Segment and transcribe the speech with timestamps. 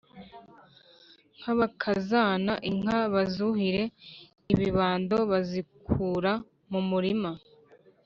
[1.41, 3.83] n'abakazana, inka bazuhira
[4.53, 6.31] ibibando bazikura
[6.71, 7.31] mu murima